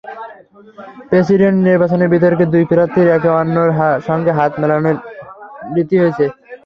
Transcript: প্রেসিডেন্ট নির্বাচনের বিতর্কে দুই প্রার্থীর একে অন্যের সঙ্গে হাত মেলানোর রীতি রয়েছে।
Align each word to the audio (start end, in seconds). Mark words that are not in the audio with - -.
প্রেসিডেন্ট 1.09 1.57
নির্বাচনের 1.67 2.11
বিতর্কে 2.13 2.45
দুই 2.53 2.63
প্রার্থীর 2.71 3.07
একে 3.15 3.29
অন্যের 3.39 3.71
সঙ্গে 4.07 4.31
হাত 4.37 4.51
মেলানোর 4.61 4.97
রীতি 5.75 5.95
রয়েছে। 5.97 6.25